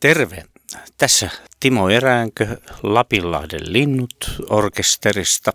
[0.00, 0.44] Terve.
[0.98, 5.52] Tässä Timo Eräänkö Lapinlahden linnut orkesterista.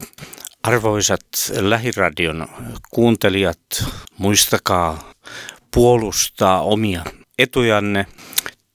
[0.63, 1.21] Arvoisat
[1.59, 2.47] lähiradion
[2.89, 3.83] kuuntelijat,
[4.17, 5.13] muistakaa
[5.73, 7.03] puolustaa omia
[7.39, 8.05] etujanne.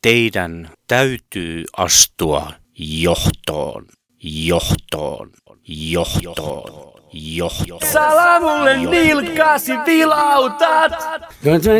[0.03, 3.87] Teidän täytyy astua johtoon,
[4.23, 5.31] johtoon,
[5.69, 6.96] johtoon johtoon.
[7.93, 10.93] Sala mulle nilkasi vilautat.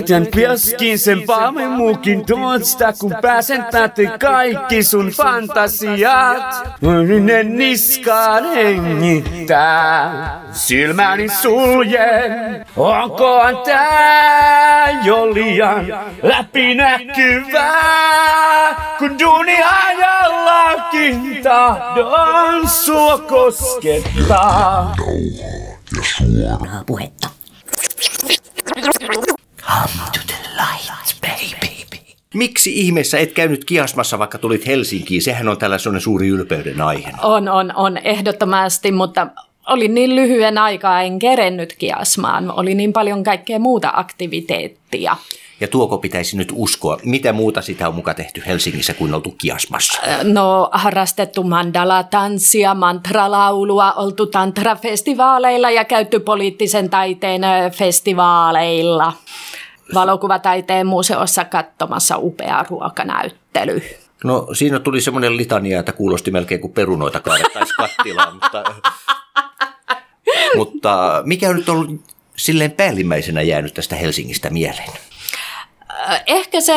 [0.07, 6.79] Tän piaskin sen paamen muukin tuosta, kun pääsen täti kaikki sun fantasiat.
[7.23, 12.67] Ne niskaan hengittää, silmäni suljen.
[12.77, 15.87] Onkohan tää jo liian
[16.23, 17.75] läpinäkyvää,
[18.99, 24.95] kun duuni ajallakin tahdon sua koskettaa
[25.27, 25.77] ja
[26.19, 27.29] suoraa puhetta.
[29.61, 31.67] Come to the light, baby.
[32.35, 35.23] Miksi ihmeessä et käynyt kiasmassa, vaikka tulit Helsinkiin?
[35.23, 37.13] Sehän on tällä sellainen suuri ylpeyden aihe.
[37.23, 39.27] On, on, on, ehdottomasti, mutta
[39.67, 42.53] oli niin lyhyen aikaa, en kerennyt kiasmaan.
[42.57, 45.17] Oli niin paljon kaikkea muuta aktiviteettia.
[45.61, 46.99] Ja tuoko pitäisi nyt uskoa?
[47.05, 50.01] Mitä muuta sitä on muka tehty Helsingissä kuin oltu kiasmassa?
[50.23, 59.13] No, harrastettu mandala-tanssia, mantralaulua, oltu tantrafestivaaleilla ja käyty poliittisen taiteen festivaaleilla.
[59.95, 63.83] Valokuvataiteen museossa katsomassa upea ruokanäyttely.
[64.25, 68.65] No siinä tuli semmoinen litania, että kuulosti melkein kuin perunoita kaadettaisiin kattilaan, mutta,
[70.57, 72.01] mutta mikä on nyt ollut
[72.37, 74.89] silleen päällimmäisenä jäänyt tästä Helsingistä mieleen?
[76.27, 76.75] Ehkä se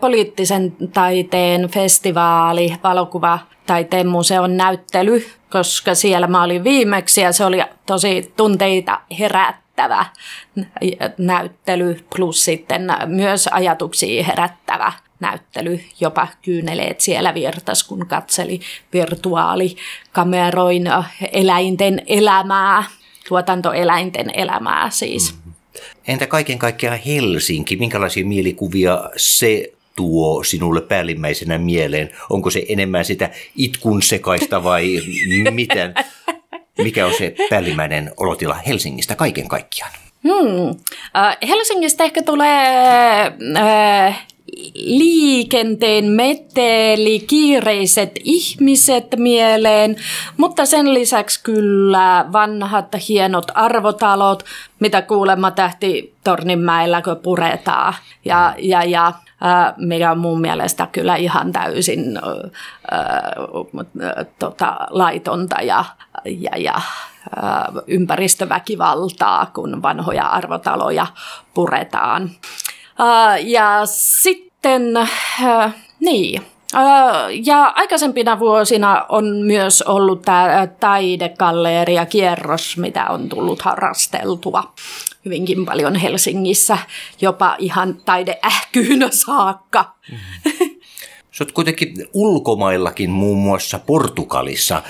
[0.00, 7.62] poliittisen taiteen festivaali, valokuva taiteen museon näyttely, koska siellä mä olin viimeksi ja se oli
[7.86, 10.06] tosi tunteita herättävä
[11.18, 18.60] näyttely plus sitten myös ajatuksia herättävä näyttely, jopa kyyneleet siellä virtas, kun katseli
[18.92, 20.84] virtuaalikameroin
[21.32, 22.84] eläinten elämää,
[23.28, 25.34] tuotantoeläinten elämää siis.
[25.34, 25.52] Mm.
[26.08, 27.76] Entä kaiken kaikkiaan Helsinki?
[27.76, 32.10] Minkälaisia mielikuvia se tuo sinulle päällimmäisenä mieleen?
[32.30, 35.00] Onko se enemmän sitä itkun sekaista vai
[35.50, 35.94] miten?
[36.78, 39.92] Mikä on se päällimmäinen olotila Helsingistä kaiken kaikkiaan?
[40.22, 40.68] Hmm.
[41.16, 44.26] Äh, Helsingistä ehkä tulee äh,
[44.74, 49.96] liikenteen meteli, kiireiset ihmiset mieleen,
[50.36, 54.44] mutta sen lisäksi kyllä vanhat hienot arvotalot,
[54.80, 57.94] mitä kuulemma tähti Torninmäellä, puretaan.
[58.24, 59.12] Ja, ja, ja
[59.76, 62.18] mikä on mun mielestä kyllä ihan täysin
[62.90, 63.32] ää,
[64.38, 65.84] tota, laitonta ja,
[66.24, 66.80] ja, ja
[67.86, 71.06] ympäristöväkivaltaa, kun vanhoja arvotaloja
[71.54, 72.30] puretaan.
[73.00, 76.42] Uh, ja sitten, uh, niin,
[77.44, 84.72] ja aikaisempina vuosina on myös ollut tämä taidegalleria kierros, mitä on tullut harrasteltua
[85.26, 86.78] hyvinkin paljon Helsingissä,
[87.20, 89.94] jopa ihan taideähkyyn saakka.
[90.10, 90.52] Mm-hmm.
[91.38, 94.82] Sä oot kuitenkin ulkomaillakin muun muassa Portugalissa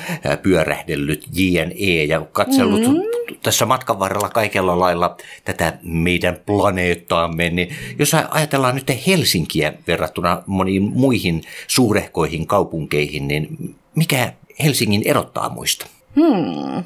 [0.42, 3.36] pyörähdellyt JNE ja katsellut mm-hmm.
[3.42, 7.50] tässä matkan varrella kaikella lailla tätä meidän planeettaamme.
[7.50, 7.68] Niin
[7.98, 14.32] jos ajatellaan nyt Helsinkiä verrattuna moniin muihin suurehkoihin kaupunkeihin, niin mikä
[14.64, 15.86] Helsingin erottaa muista?
[16.16, 16.84] Hmm.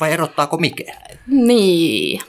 [0.00, 0.84] Vai erottaako mikä?
[1.26, 2.20] Niin.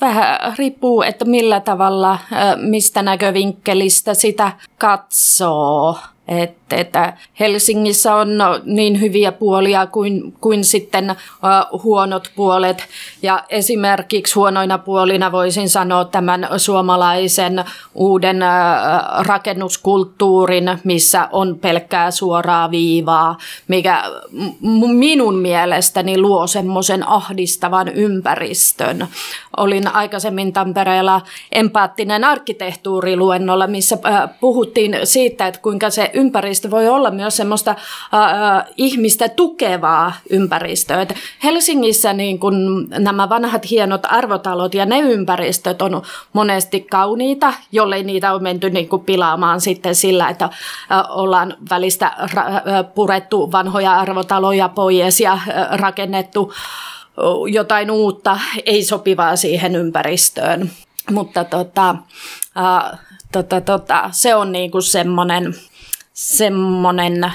[0.00, 2.18] Vähän riippuu, että millä tavalla,
[2.56, 5.98] mistä näkövinkkelistä sitä katsoo.
[6.28, 12.84] Että, että Helsingissä on no, niin hyviä puolia kuin, kuin sitten uh, huonot puolet.
[13.22, 22.70] Ja esimerkiksi huonoina puolina voisin sanoa tämän suomalaisen uuden uh, rakennuskulttuurin, missä on pelkkää suoraa
[22.70, 23.38] viivaa,
[23.68, 24.04] mikä
[24.88, 29.06] minun mielestäni luo semmoisen ahdistavan ympäristön.
[29.56, 31.20] Olin aikaisemmin Tampereella
[31.52, 38.64] empaattinen arkkitehtuuriluennolla, missä uh, puhuttiin siitä, että kuinka se ympäristö voi olla myös semmoista äh,
[38.76, 41.02] ihmistä tukevaa ympäristöä.
[41.02, 48.02] Et Helsingissä niin kun nämä vanhat hienot arvotalot ja ne ympäristöt on monesti kauniita, jollei
[48.02, 50.50] niitä on menty niin kuin pilaamaan sitten sillä, että äh,
[51.08, 56.52] ollaan välistä ra- purettu vanhoja arvotaloja pois ja äh, rakennettu
[57.50, 60.70] jotain uutta, ei sopivaa siihen ympäristöön.
[61.10, 61.90] Mutta tota,
[62.56, 62.98] äh,
[63.32, 65.54] tota, tota, se on niinku semmoinen
[66.18, 67.32] semmoinen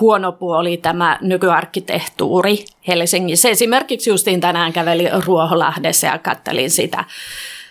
[0.00, 3.48] huono puoli tämä nykyarkkitehtuuri Helsingissä.
[3.48, 7.04] Esimerkiksi justiin tänään kävelin Ruoholahdessa ja kattelin sitä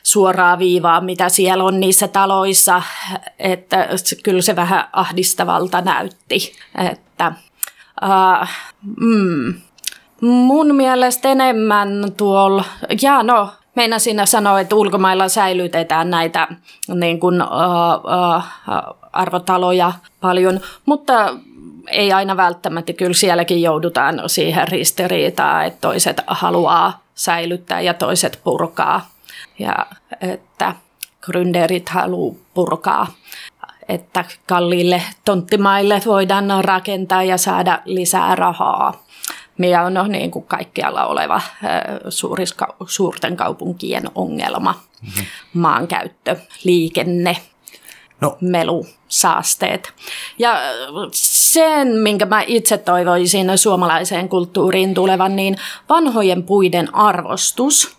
[0.03, 2.81] suoraa viivaa, mitä siellä on niissä taloissa,
[3.39, 3.88] että
[4.23, 6.53] kyllä se vähän ahdistavalta näytti.
[6.91, 7.31] Että,
[8.03, 8.47] uh,
[9.00, 9.53] mm,
[10.21, 12.63] mun mielestä enemmän tuolla,
[13.01, 16.47] ja no, Meina sinä sanoa, että ulkomailla säilytetään näitä
[16.93, 18.43] niin kuin, uh, uh,
[19.13, 21.35] arvotaloja paljon, mutta
[21.87, 29.09] ei aina välttämättä, kyllä sielläkin joudutaan siihen ristiriitaan, että toiset haluaa säilyttää ja toiset purkaa.
[29.59, 29.75] Ja
[30.21, 30.75] että
[31.25, 33.07] gründerit haluaa purkaa,
[33.89, 38.93] että kalliille tonttimaille voidaan rakentaa ja saada lisää rahaa
[39.59, 41.41] mikä on no, niin kuin kaikkialla oleva
[42.09, 44.75] suuriska, suurten kaupunkien ongelma.
[45.01, 45.25] Mm-hmm.
[45.53, 47.38] Maankäyttö, liikenne,
[48.21, 48.38] no.
[48.42, 49.94] melu, saasteet.
[50.39, 50.60] Ja
[51.12, 55.56] sen, minkä mä itse toivoisin suomalaiseen kulttuuriin tulevan, niin
[55.89, 57.98] vanhojen puiden arvostus.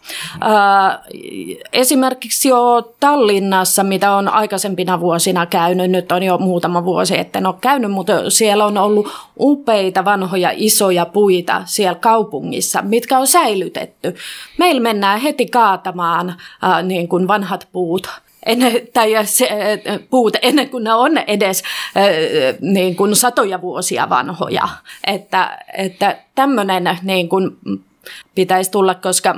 [1.73, 7.47] Esimerkiksi jo Tallinnassa, mitä on aikaisempina vuosina käynyt, nyt on jo muutama vuosi, että en
[7.47, 9.09] ole käynyt, mutta siellä on ollut
[9.41, 14.17] upeita vanhoja isoja puita siellä kaupungissa, mitkä on säilytetty.
[14.59, 16.35] Meillä mennään heti kaatamaan
[16.83, 18.09] niin kuin vanhat puut
[18.47, 19.49] ennen, tai se,
[20.11, 21.63] puut ennen kuin ne on edes
[22.61, 24.69] niin kuin satoja vuosia vanhoja.
[25.07, 27.51] Että, että tämmöinen niin kuin
[28.35, 29.37] pitäisi tulla, koska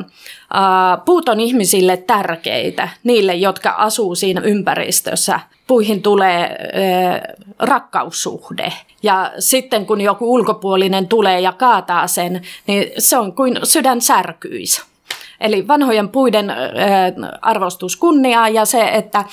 [1.04, 5.40] puut on ihmisille tärkeitä, niille, jotka asuu siinä ympäristössä.
[5.66, 8.72] Puihin tulee ää, rakkaussuhde.
[9.02, 14.91] Ja sitten kun joku ulkopuolinen tulee ja kaataa sen, niin se on kuin sydän särkyisi.
[15.42, 16.52] Eli vanhojen puiden
[17.42, 19.24] arvostus kunniaa ja se, että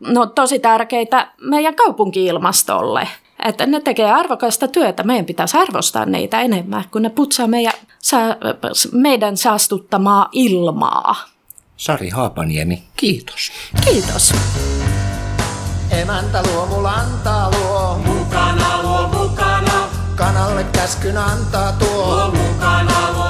[0.00, 3.08] no tosi tärkeitä meidän kaupunki-ilmastolle.
[3.44, 5.02] Että ne tekee arvokasta työtä.
[5.02, 7.72] Meidän pitäisi arvostaa niitä enemmän, kun ne putsaa meidän,
[8.92, 11.14] meidän saastuttamaa ilmaa.
[11.76, 13.52] Sari Haapaniemi, kiitos.
[13.84, 14.34] Kiitos.
[15.90, 17.98] Emäntä luo, mulla antaa luo.
[18.06, 19.88] Mukana luo mukana.
[20.16, 22.06] Kanalle käskyn antaa tuo.
[22.06, 23.21] Luo mukana luo.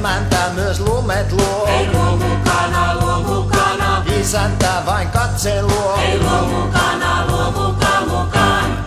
[0.00, 1.66] Emäntä myös lumet luo.
[1.68, 4.04] Ei luo mukana luo mukana.
[4.20, 5.94] Isäntä vain katse luo.
[6.02, 8.84] Ei luo mukana luo mukaan mukaan.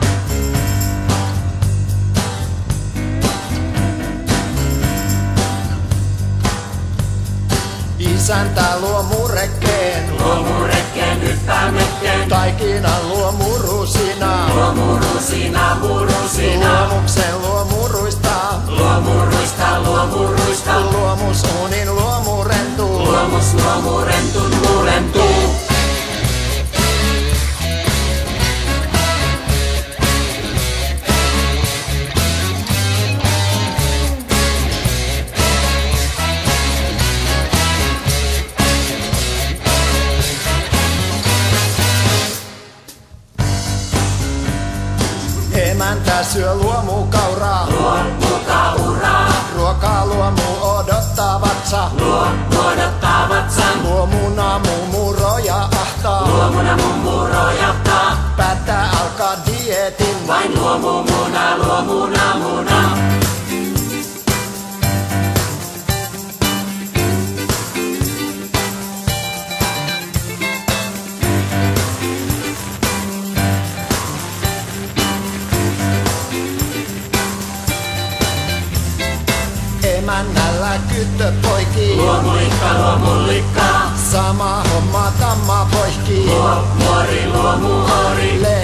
[7.99, 10.17] Isäntä luo murrekkeen.
[10.19, 12.29] Luo murekkeen hyppäämekkeen.
[12.29, 14.49] Taikinan luo murusina.
[14.55, 16.87] Luo murusina murusina.
[16.87, 17.72] Luomuksen luo muruista.
[20.03, 20.91] Luo muruista luo muruista.
[20.91, 23.05] Luomus unin luo murentuu.
[23.05, 24.51] Luomus luo murentun
[59.83, 60.27] dietin.
[60.27, 62.97] Vain luomu muna, luomuna muna.
[79.83, 81.95] Emännällä kyttö poikii.
[81.95, 83.61] Luomulikka, luomullikka.
[84.11, 86.25] Sama homma tamma poikii.
[86.25, 88.31] Luo muori, luomu ori.
[88.31, 88.62] Mullin.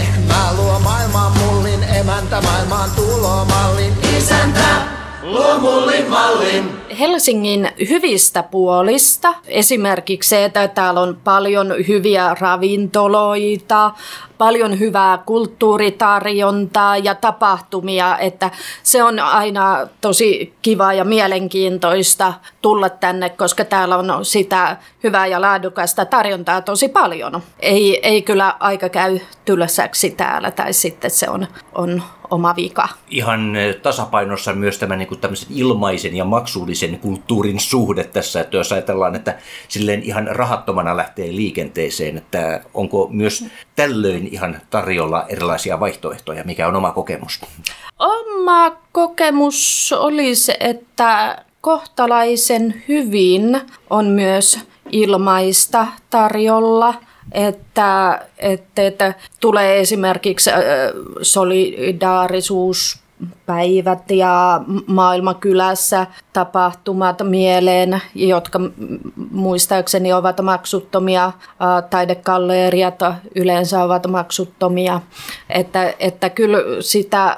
[2.40, 3.94] Emäntä maailman tulomallin.
[4.18, 4.88] Isäntä,
[5.22, 6.82] luomullin mallin.
[7.00, 13.92] Helsingin hyvistä puolista, esimerkiksi se, että täällä on paljon hyviä ravintoloita,
[14.38, 18.52] paljon hyvää kulttuuritarjontaa ja tapahtumia, että
[18.84, 25.42] se on aina tosi kiva ja mielenkiintoista tulla tänne, koska täällä on sitä hyvää ja
[25.42, 27.44] laadukasta tarjontaa tosi paljon.
[27.60, 32.88] Ei, ei kyllä aika käy tylsäksi täällä tai sitten se on, on oma vika.
[33.10, 39.16] Ihan tasapainossa myös tämä niin kuin ilmaisen ja maksullisen kulttuurin suhde tässä, että jos ajatellaan,
[39.16, 46.68] että silleen ihan rahattomana lähtee liikenteeseen, että onko myös tällöin ihan tarjolla erilaisia vaihtoehtoja, mikä
[46.68, 47.42] on oma kokemus?
[48.00, 54.60] Oma kokemus olisi, että kohtalaisen hyvin on myös
[54.92, 56.94] ilmaista tarjolla.
[57.32, 60.50] Että, että, että tulee esimerkiksi
[61.22, 63.00] solidaarisuus
[63.46, 68.60] päivät ja maailmakylässä tapahtumat mieleen, jotka
[69.32, 71.32] muistaakseni ovat maksuttomia.
[71.90, 73.00] Taidekalleriat
[73.36, 75.02] yleensä ovat maksuttomia.
[75.50, 77.38] Että, että kyllä sitä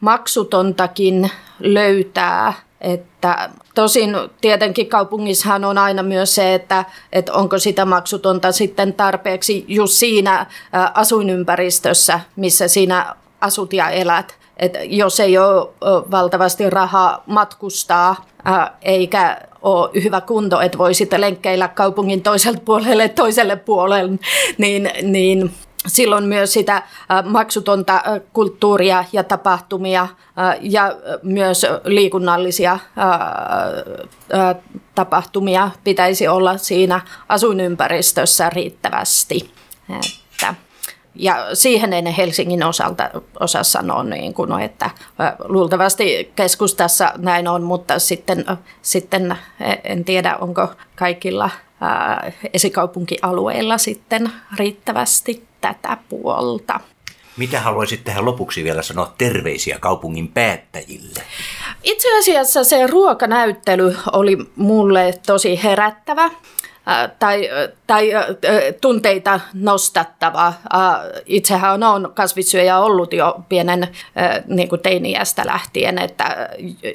[0.00, 1.30] maksutontakin
[1.60, 8.94] löytää että tosin tietenkin kaupungissahan on aina myös se, että, että onko sitä maksutonta sitten
[8.94, 10.46] tarpeeksi just siinä
[10.94, 14.38] asuinympäristössä, missä siinä asut ja elät.
[14.58, 15.68] Et jos ei ole
[16.10, 18.26] valtavasti rahaa matkustaa
[18.82, 24.18] eikä ole hyvä kunto, että voi sitten lenkkeillä kaupungin toiselle puolelle toiselle puolelle,
[24.58, 25.54] niin, niin
[25.86, 26.82] silloin myös sitä
[27.24, 30.08] maksutonta kulttuuria ja tapahtumia
[30.60, 32.78] ja myös liikunnallisia
[34.94, 39.50] tapahtumia pitäisi olla siinä asuinympäristössä riittävästi.
[41.18, 43.10] Ja siihen en Helsingin osalta
[43.40, 44.90] osaa sanoa, niin kuin, että
[45.44, 48.44] luultavasti keskustassa näin on, mutta sitten,
[48.82, 49.36] sitten
[49.84, 51.50] en tiedä, onko kaikilla
[52.52, 56.80] esikaupunkialueilla sitten riittävästi tätä puolta.
[57.36, 61.22] Mitä haluaisit tähän lopuksi vielä sanoa terveisiä kaupungin päättäjille?
[61.82, 66.30] Itse asiassa se ruokanäyttely oli mulle tosi herättävä
[67.18, 67.50] tai,
[67.86, 68.10] tai
[68.80, 70.52] tunteita nostattava.
[71.26, 73.88] Itsehän on kasvissyöjä ollut jo pienen
[74.46, 76.48] niin kuin teiniästä lähtien, että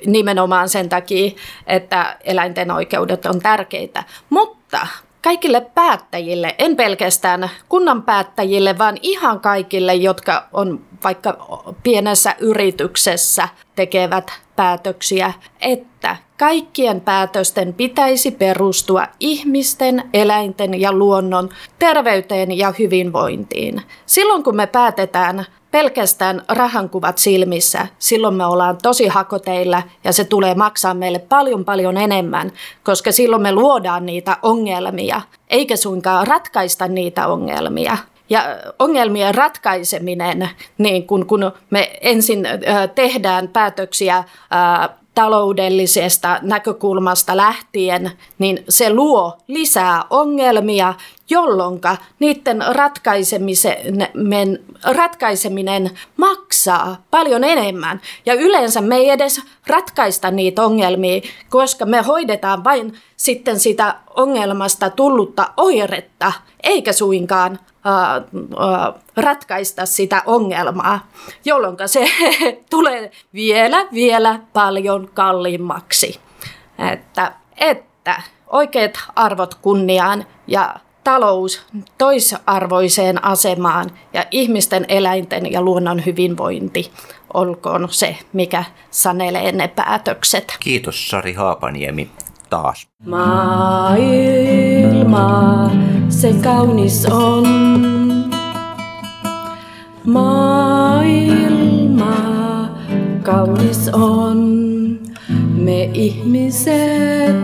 [0.06, 1.32] nimenomaan sen takia,
[1.68, 4.04] että eläinten oikeudet on tärkeitä.
[4.30, 4.88] Mutta
[5.24, 11.38] kaikille päättäjille, en pelkästään kunnan päättäjille, vaan ihan kaikille, jotka on vaikka
[11.84, 21.50] pienessä yrityksessä tekevät päätöksiä, että kaikkien päätösten pitäisi perustua ihmisten, eläinten ja luonnon
[21.80, 23.82] terveyteen ja hyvinvointiin.
[24.06, 30.56] Silloin kun me päätetään pelkästään rahankuvat silmissä, silloin me ollaan tosi hakoteilla ja se tulee
[30.56, 32.52] maksaa meille paljon paljon enemmän,
[32.84, 37.98] koska silloin me luodaan niitä ongelmia, eikä suinkaan ratkaista niitä ongelmia.
[38.30, 38.44] Ja
[38.80, 42.48] ongelmien ratkaiseminen, niin kun, kun me ensin
[42.96, 44.24] tehdään päätöksiä
[45.16, 50.94] taloudellisesta näkökulmasta lähtien, niin se luo lisää ongelmia,
[51.30, 51.82] jolloin
[52.20, 58.02] niiden ratkaiseminen, ratkaiseminen maksaa paljon enemmän.
[58.26, 64.90] Ja yleensä me ei edes ratkaista niitä ongelmia, koska me hoidetaan vain sitten sitä ongelmasta
[64.90, 67.60] tullutta oiretta, eikä suinkaan
[69.16, 71.08] ratkaista sitä ongelmaa,
[71.46, 72.06] jolloin se
[72.70, 76.20] tulee vielä, vielä paljon kalliimmaksi.
[76.92, 81.66] Että, että oikeat arvot kunniaan ja talous
[81.98, 86.92] toisarvoiseen asemaan ja ihmisten, eläinten ja luonnon hyvinvointi
[87.34, 90.58] olkoon se, mikä sanelee ne päätökset.
[90.60, 92.10] Kiitos Sari Haapaniemi
[92.54, 92.88] taas.
[93.06, 95.28] Maailma,
[96.10, 97.46] se kaunis on.
[100.06, 102.16] Maailma,
[103.24, 104.40] kaunis on.
[105.66, 107.36] Me ihmiset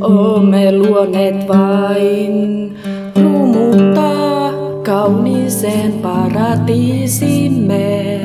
[0.00, 2.76] olemme luoneet vain
[3.22, 4.52] rumuttaa
[4.84, 8.20] kauniiseen paratiisimme.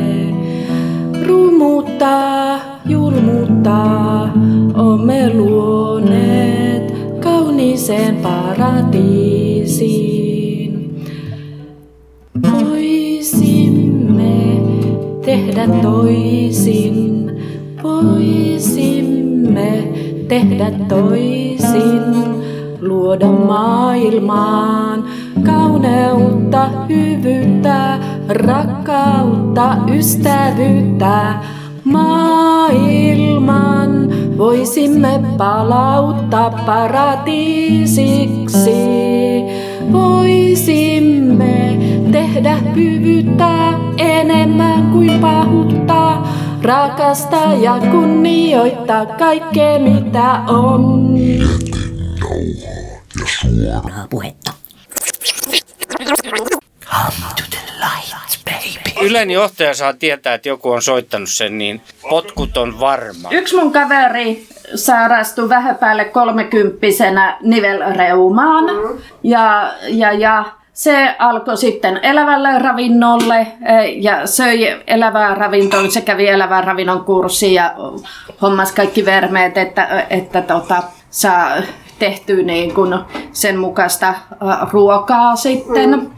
[1.28, 4.34] Rumuttaa, julmuttaa,
[4.76, 5.77] olemme luoneet
[7.88, 11.03] kauniiseen paratiisiin.
[12.51, 14.34] Voisimme
[15.25, 17.32] tehdä toisin,
[17.84, 19.84] voisimme
[20.27, 22.01] tehdä toisin,
[22.82, 25.03] luoda maailmaan
[25.46, 31.36] kauneutta, hyvyyttä, rakkautta, ystävyyttä,
[31.91, 33.88] maailman
[34.38, 38.72] voisimme palauttaa paratiisiksi.
[39.91, 41.77] Voisimme
[42.12, 46.17] tehdä hyvyyttä enemmän kuin pahuutta,
[46.62, 51.17] rakastaa ja kunnioittaa kaikkea mitä on.
[51.17, 51.48] ja
[53.25, 54.53] suoraa puhetta.
[56.86, 57.57] Come to the.
[59.01, 63.30] Ylen johtaja saa tietää, että joku on soittanut sen, niin potkut on varma.
[63.32, 68.63] Yksi mun kaveri sairastui vähän päälle kolmekymppisenä nivelreumaan.
[68.63, 68.98] Mm.
[69.24, 75.89] Ja, ja, ja se alkoi sitten elävälle ravinnolle eh, ja söi elävää ravintoa.
[75.89, 77.74] Se kävi elävän ravinnon kurssi ja
[78.42, 81.51] hommas kaikki vermeet, että, että tota, saa
[82.00, 82.96] tehtyä niin kuin
[83.32, 84.13] sen mukaista
[84.72, 85.89] ruokaa sitten.
[85.89, 86.10] Mm.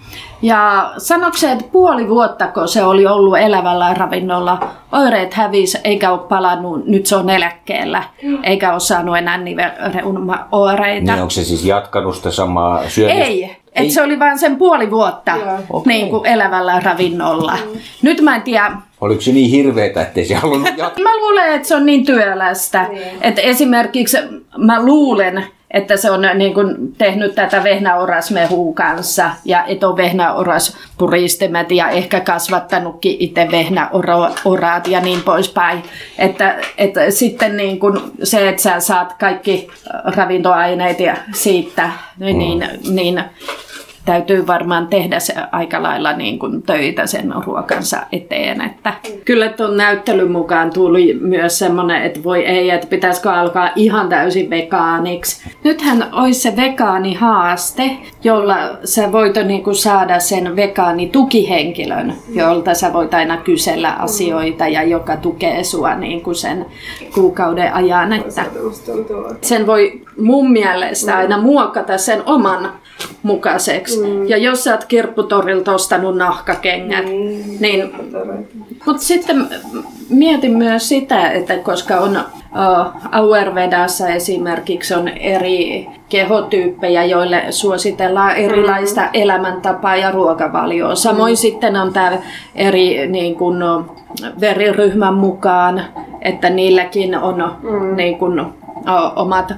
[0.41, 6.11] Ja sanoiko se, että puoli vuotta, kun se oli ollut elävällä ravinnolla, oireet hävis eikä
[6.11, 8.03] ole palannut, nyt se on eläkkeellä,
[8.43, 11.11] eikä ole saanut enää nivelreuma-oireita.
[11.11, 13.23] Niin onko se siis jatkanut sitä samaa syömistä?
[13.23, 15.35] Ei, että se oli vain sen puoli vuotta
[15.85, 17.57] niin kuin elävällä ravinnolla.
[18.01, 21.03] Nyt mä en tiedä, Oliko se niin hirveetä, ettei se halunnut jatkaa?
[21.03, 22.87] Mä luulen, että se on niin työlästä.
[23.21, 24.17] Että esimerkiksi
[24.57, 31.71] mä luulen, että se on niin kuin tehnyt tätä vehnäorasmehua kanssa ja et ole vehnäoraspuristimet
[31.71, 35.83] ja ehkä kasvattanutkin itse vehnäoraat ja niin poispäin.
[36.17, 39.67] Että, että sitten niin kuin se, että sä saat kaikki
[40.15, 43.23] ravintoaineet ja siitä, niin, niin
[44.09, 48.61] täytyy varmaan tehdä se aika lailla niin kuin töitä sen ruokansa eteen.
[48.61, 48.93] Että
[49.25, 54.49] kyllä tuon näyttelyn mukaan tuli myös semmoinen, että voi ei, että pitäisikö alkaa ihan täysin
[54.49, 55.49] vegaaniksi.
[55.63, 57.91] Nythän olisi se vegaanihaaste,
[58.23, 64.83] jolla sä voit niin kuin saada sen vegaanitukihenkilön, jolta sä voit aina kysellä asioita ja
[64.83, 66.65] joka tukee sua niin kuin sen
[67.13, 68.13] kuukauden ajan.
[68.13, 68.45] Että
[69.41, 72.71] sen voi mun mielestä aina muokata sen oman
[73.23, 73.99] mukaiseksi.
[73.99, 74.27] Mm.
[74.27, 77.57] Ja jos sä oot kirpputorilta ostanut nahkakengät, mm.
[77.59, 77.91] niin...
[78.85, 79.47] Mutta sitten
[80.09, 89.01] mietin myös sitä, että koska on uh, Auervedassa esimerkiksi on eri kehotyyppejä, joille suositellaan erilaista
[89.01, 89.09] mm.
[89.13, 90.95] elämäntapaa ja ruokavalioa.
[90.95, 91.37] Samoin mm.
[91.37, 92.17] sitten on tämä
[92.55, 93.85] eri niin kun,
[94.41, 95.81] veriryhmän mukaan,
[96.21, 97.95] että niilläkin on mm.
[97.95, 98.53] niin kun,
[99.15, 99.53] omat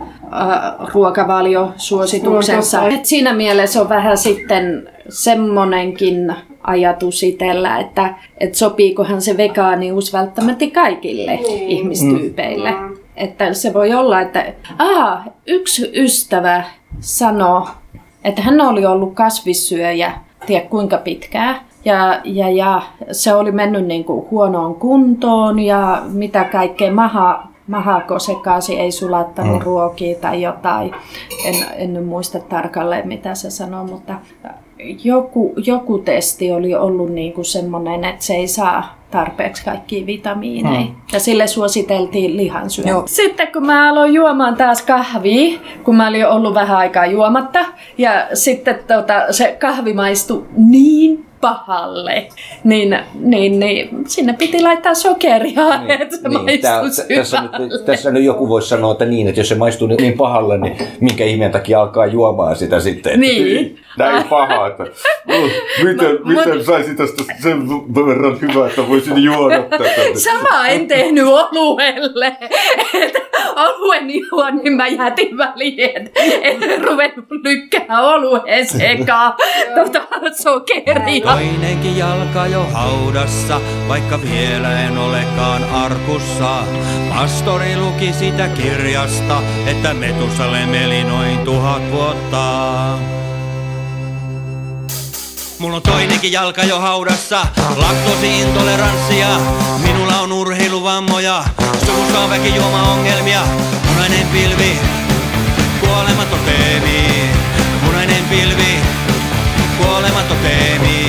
[0.94, 2.88] ruokavaliosuosituksensa.
[2.88, 10.66] Et siinä mielessä on vähän sitten semmonenkin ajatus itsellä, että, että sopiikohan se vegaanius välttämättä
[10.74, 11.44] kaikille mm.
[11.48, 12.72] ihmistyypeille.
[12.72, 12.98] Mm.
[13.16, 14.46] Että se voi olla, että
[14.80, 16.64] aa, yksi ystävä
[17.00, 17.68] sanoi,
[18.24, 20.14] että hän oli ollut kasvissyöjä,
[20.46, 21.60] tiedä kuinka pitkään.
[21.86, 28.20] Ja, ja, ja se oli mennyt niin kuin huonoon kuntoon ja mitä kaikkea maha mahako
[28.20, 29.66] sekaisin, ei sulattanut mm.
[29.66, 30.92] ruokia tai jotain.
[31.46, 34.14] En, en nyt muista tarkalleen, mitä se sanoi, mutta
[35.04, 40.82] joku, joku testi oli ollut niin kuin semmoinen, että se ei saa tarpeeksi kaikkia vitamiineja.
[40.82, 40.96] Mm.
[41.14, 42.96] Ja sille suositeltiin lihansyöntiä.
[43.06, 47.60] Sitten kun mä aloin juomaan taas kahvia, kun mä olin ollut vähän aikaa juomatta,
[47.98, 52.28] ja sitten tota, se kahvi maistui niin pahalle,
[52.64, 56.82] niin, niin, niin sinne piti laittaa sokeria, niin, että se niin, tää,
[57.16, 60.58] tässä, nyt, tässä nyt joku voisi sanoa, että niin, että jos se maistuu niin pahalle,
[60.58, 63.20] niin minkä ihmeen takia alkaa juomaan sitä sitten.
[63.20, 63.80] Niin.
[63.98, 65.50] Näin paha, että uh,
[65.84, 66.66] miten, no, miten mut...
[66.66, 69.86] saisin tästä sen verran hyvää, että voisin juoda tätä.
[70.16, 72.38] Sama en tehnyt oluelle.
[73.56, 79.34] oluen juon, niin mä jätin väliin, että en ruvennut lykkää oluen sekaan
[79.76, 80.02] tota
[80.44, 81.31] sokeria.
[81.32, 86.64] Toinenkin jalka jo haudassa, vaikka vielä en olekaan arkussa.
[87.10, 92.42] Pastori luki sitä kirjasta, että Metusalem eli noin tuhat vuotta.
[95.60, 99.28] Mulla on toinenkin jalka jo haudassa, laktosi-intoleranssia.
[99.84, 101.44] Minulla on urheiluvammoja,
[101.86, 103.42] suvussa on väkijuoma-ongelmia.
[103.88, 104.80] Punainen pilvi,
[105.80, 107.30] kuolema toteemi.
[107.86, 108.80] Punainen pilvi,
[109.78, 111.01] kuolema toteemi.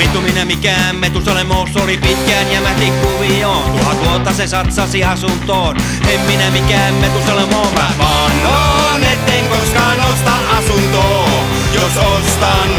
[0.00, 3.78] Vittu minä mikään metusalemos oli pitkään jämähti kuvioon.
[3.78, 5.76] Tuhat vuotta se satsasi asuntoon.
[6.08, 11.28] En minä mikään metusalemo, mä vannoon, etten koskaan osta asuntoa.
[11.74, 12.70] Jos ostan,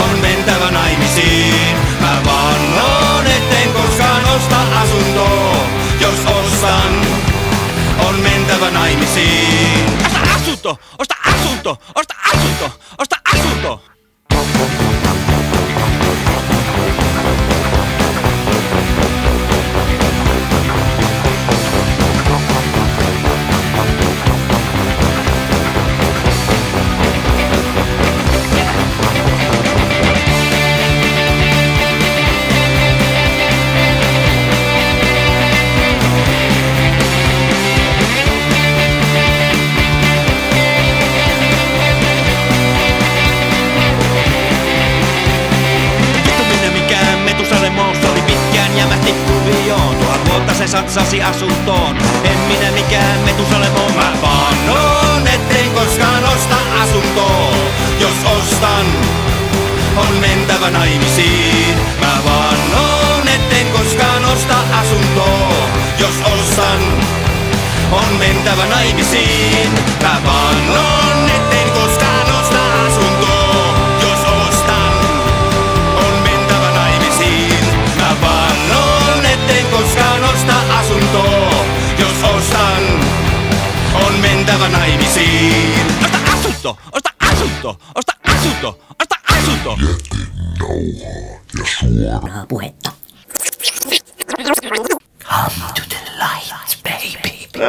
[0.00, 1.76] on mentävä naimisiin.
[2.00, 5.56] Mä vannoon, etten koskaan osta asuntoa.
[6.00, 7.06] Jos ostan,
[8.08, 9.86] on mentävä naimisiin.
[10.06, 12.83] Osta asunto, osta asunto, osta asunto.
[50.66, 51.96] Se satsasi asuntoon.
[52.24, 57.50] En minä mikään metusalemo, mä vannoon, etten koskaan osta asuntoa.
[58.00, 58.86] Jos ostan,
[59.96, 61.76] on mentävä naimisiin.
[62.00, 65.68] Mä vannoon, etten koskaan osta asuntoa.
[65.98, 66.80] Jos ostan,
[67.92, 69.70] on mentävä naimisiin.
[70.02, 71.53] Mä vannoon, etten
[84.74, 91.40] ない店明日明日と明日明日明日明日明日明日 Yet they know her.
[91.54, 92.46] Yes, you are.
[92.46, 92.90] Poeta.
[95.18, 95.93] Come to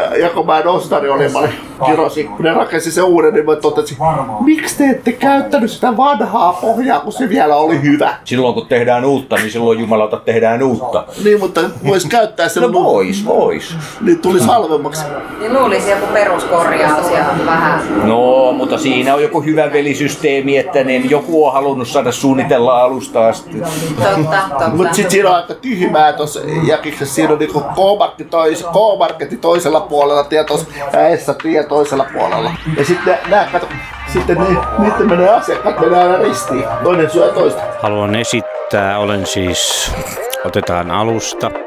[0.02, 0.22] baby.
[0.22, 1.54] Ja kun mä nostari olin, mä olin
[1.86, 3.98] kirosin, kun ne rakensi sen uuden, niin mä totesin,
[4.40, 8.14] miksi te ette käyttänyt sitä vanhaa pohjaa, kun se vielä oli hyvä?
[8.24, 11.06] Silloin kun tehdään uutta, niin silloin jumalauta tehdään uutta.
[11.24, 13.76] Niin, mutta vois käyttää sen, No vois, vois.
[14.02, 15.02] niin tulisi halvemmaksi.
[15.40, 17.82] Niin luulisi joku peruskorjaus ja vähän.
[18.04, 23.28] No, mutta siinä on joku hyvä velisysteemi, että niin joku on halunnut saada suunnitella alusta
[23.28, 23.62] asti.
[23.98, 24.70] Totta, totta.
[24.70, 27.16] Mutta sitten siinä on aika tyhmää tuossa jakiksessa.
[27.16, 30.66] Siinä on niinku K-marketti tois, K-marketti toisella puolella ja tuossa
[31.18, 32.52] S-tie toisella puolella.
[32.78, 33.68] Ja sitten nää, kato,
[34.14, 34.46] sitten ne,
[34.78, 36.66] niiden menee asiakkaat menee aina ristiin.
[36.84, 37.62] Toinen syö toista.
[37.82, 39.92] Haluan esittää, olen siis,
[40.46, 41.65] otetaan alusta.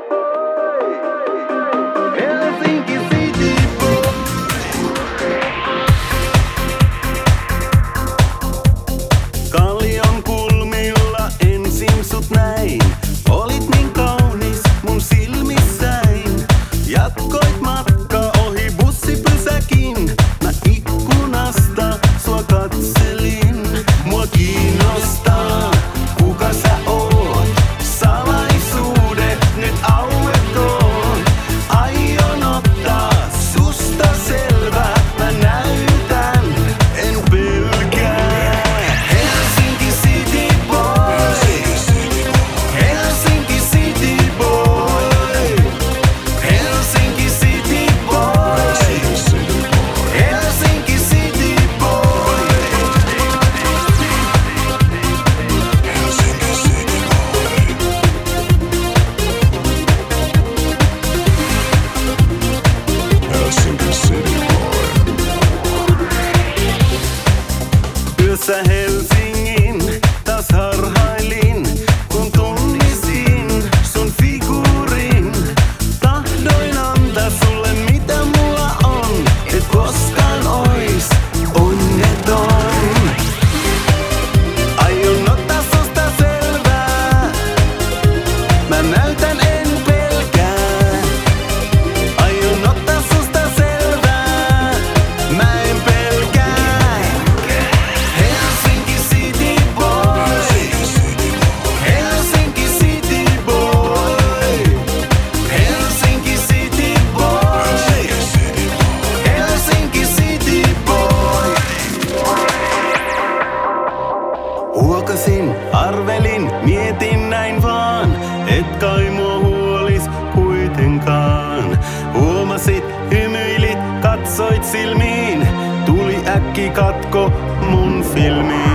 [128.14, 128.67] Feel me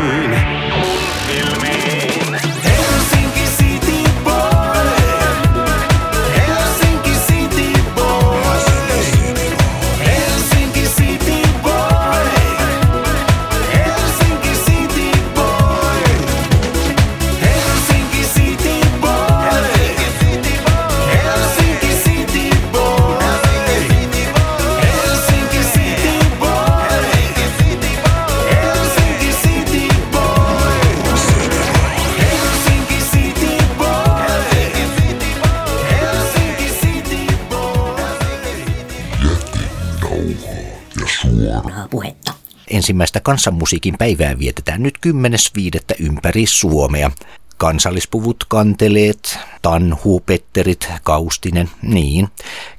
[42.84, 45.96] Ensimmäistä kansanmusiikin päivää vietetään nyt 10.5.
[46.00, 47.12] ympäri Suomea.
[47.58, 52.28] Kansallispuvut, kanteleet, tanhu, petterit, kaustinen, niin.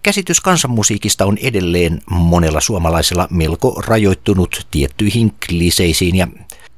[0.03, 6.29] Käsitys kansanmusiikista on edelleen monella suomalaisella melko rajoittunut tiettyihin kliseisiin ja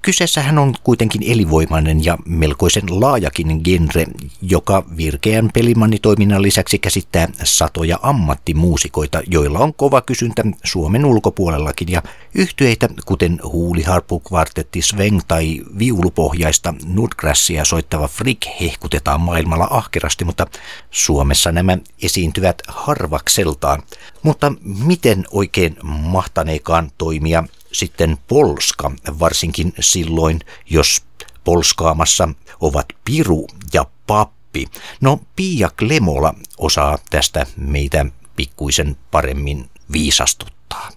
[0.06, 4.06] Kyseessähän on kuitenkin elinvoimainen ja melkoisen laajakin genre,
[4.42, 12.02] joka virkeän pelimannitoiminnan lisäksi käsittää satoja ammattimuusikoita, joilla on kova kysyntä Suomen ulkopuolellakin ja
[12.34, 20.46] yhtyeitä kuten huuliharppukvartetti Sveng tai viulupohjaista Nutgrassia soittava Frick hehkutetaan maailmalla ahkerasti, mutta
[20.90, 23.82] Suomessa nämä esiintyvät harvakseltaan.
[24.22, 24.52] Mutta
[24.84, 27.44] miten oikein mahtaneekaan toimia
[27.78, 31.02] sitten Polska, varsinkin silloin, jos
[31.44, 32.28] polskaamassa
[32.60, 34.66] ovat Piru ja Pappi.
[35.00, 40.90] No, Pia Klemola osaa tästä meitä pikkuisen paremmin viisastuttaa.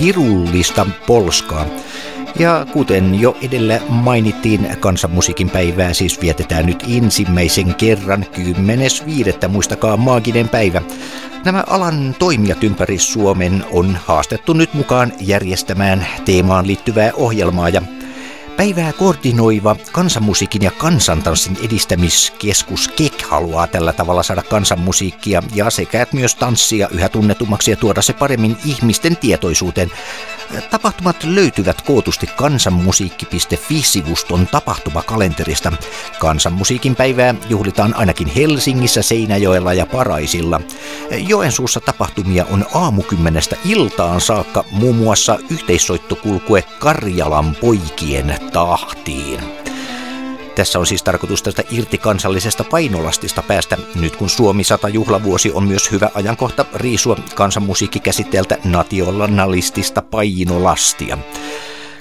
[0.00, 1.66] Pirullista polskaa.
[2.38, 8.26] Ja kuten jo edellä mainittiin, kansanmusiikin päivää siis vietetään nyt ensimmäisen kerran
[9.42, 9.48] 10.5.
[9.48, 10.82] Muistakaa maaginen päivä.
[11.44, 17.82] Nämä alan toimijat ympäri Suomen on haastettu nyt mukaan järjestämään teemaan liittyvää ohjelmaa ja
[18.60, 26.34] Päivää koordinoiva kansanmusiikin ja kansantanssin edistämiskeskus KEK haluaa tällä tavalla saada kansanmusiikkia ja sekä myös
[26.34, 29.90] tanssia yhä tunnetummaksi ja tuoda se paremmin ihmisten tietoisuuteen.
[30.70, 35.72] Tapahtumat löytyvät kootusti kansanmusiikki.fi-sivuston tapahtumakalenterista.
[36.18, 40.60] Kansanmusiikin päivää juhlitaan ainakin Helsingissä, Seinäjoella ja Paraisilla.
[41.10, 49.40] Joensuussa tapahtumia on aamukymmenestä iltaan saakka muun muassa yhteissoittokulkue Karjalan poikien tahtiin.
[50.54, 55.64] Tässä on siis tarkoitus tästä irti kansallisesta painolastista päästä, nyt kun Suomi 100 juhlavuosi on
[55.64, 61.18] myös hyvä ajankohta riisua kansanmusiikkikäsitteeltä nationalistista painolastia.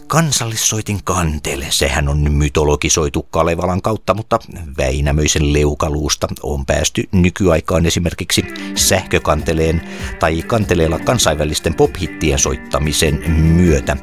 [0.09, 4.39] Kansallissoitin kantele, sehän on mytologisoitu Kalevalan kautta, mutta
[4.77, 8.45] Väinämöisen leukaluusta on päästy nykyaikaan esimerkiksi
[8.75, 9.81] sähkökanteleen
[10.19, 13.97] tai kanteleella kansainvälisten pophittien soittamisen myötä.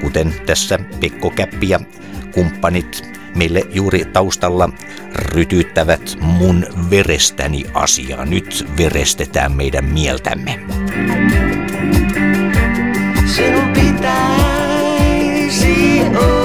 [0.00, 1.80] Kuten tässä Pekko Käppi ja
[2.34, 4.68] kumppanit meille juuri taustalla
[5.12, 8.24] rytyttävät mun verestäni asiaa.
[8.24, 10.60] Nyt verestetään meidän mieltämme.
[13.26, 14.39] Sinun pitäisi
[16.16, 16.39] olla